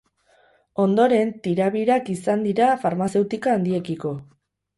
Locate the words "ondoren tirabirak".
0.83-2.09